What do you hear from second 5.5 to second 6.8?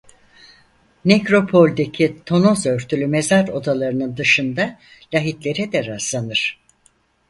de rastlanır.